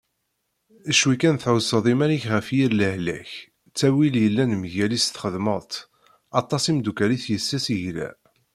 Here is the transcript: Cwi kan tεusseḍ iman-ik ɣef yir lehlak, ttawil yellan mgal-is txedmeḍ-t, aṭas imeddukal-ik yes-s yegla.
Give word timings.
Cwi 0.99 1.15
kan 1.21 1.37
tεusseḍ 1.43 1.85
iman-ik 1.93 2.23
ɣef 2.33 2.47
yir 2.55 2.71
lehlak, 2.79 3.31
ttawil 3.69 4.13
yellan 4.21 4.51
mgal-is 4.61 5.05
txedmeḍ-t, 5.09 5.73
aṭas 6.39 6.63
imeddukal-ik 6.71 7.23
yes-s 7.33 7.65
yegla. 7.75 8.09